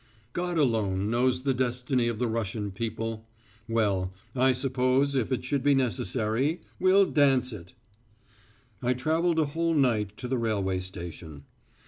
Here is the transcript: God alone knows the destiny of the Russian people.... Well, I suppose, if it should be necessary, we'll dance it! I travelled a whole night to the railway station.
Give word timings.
God 0.33 0.57
alone 0.57 1.11
knows 1.11 1.43
the 1.43 1.53
destiny 1.53 2.07
of 2.07 2.17
the 2.17 2.25
Russian 2.25 2.71
people.... 2.71 3.27
Well, 3.69 4.11
I 4.35 4.51
suppose, 4.51 5.13
if 5.13 5.31
it 5.31 5.43
should 5.45 5.61
be 5.61 5.75
necessary, 5.75 6.61
we'll 6.79 7.05
dance 7.05 7.53
it! 7.53 7.75
I 8.81 8.95
travelled 8.95 9.37
a 9.37 9.45
whole 9.45 9.75
night 9.75 10.17
to 10.17 10.27
the 10.27 10.39
railway 10.39 10.79
station. 10.79 11.43